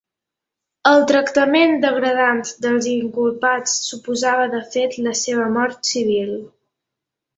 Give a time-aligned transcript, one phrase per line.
[0.91, 6.33] El tractament degradant dels inculpats suposava de fet la seva mort civil.